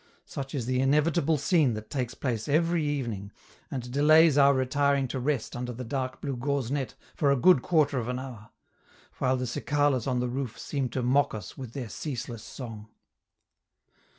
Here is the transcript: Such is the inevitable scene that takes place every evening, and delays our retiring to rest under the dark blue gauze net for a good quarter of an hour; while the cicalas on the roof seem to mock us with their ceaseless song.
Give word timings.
Such 0.25 0.55
is 0.55 0.65
the 0.65 0.79
inevitable 0.81 1.37
scene 1.37 1.75
that 1.75 1.91
takes 1.91 2.15
place 2.15 2.47
every 2.47 2.83
evening, 2.83 3.31
and 3.69 3.91
delays 3.91 4.35
our 4.35 4.51
retiring 4.55 5.07
to 5.09 5.19
rest 5.19 5.55
under 5.55 5.71
the 5.71 5.83
dark 5.83 6.21
blue 6.21 6.35
gauze 6.35 6.71
net 6.71 6.95
for 7.13 7.29
a 7.29 7.35
good 7.35 7.61
quarter 7.61 7.99
of 7.99 8.07
an 8.07 8.17
hour; 8.17 8.49
while 9.19 9.37
the 9.37 9.45
cicalas 9.45 10.07
on 10.07 10.19
the 10.19 10.27
roof 10.27 10.57
seem 10.57 10.89
to 10.89 11.03
mock 11.03 11.35
us 11.35 11.55
with 11.55 11.73
their 11.73 11.87
ceaseless 11.87 12.41
song. 12.41 12.87